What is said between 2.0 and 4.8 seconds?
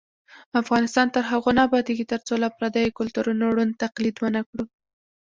ترڅو له پردیو کلتورونو ړوند تقلید ونکړو.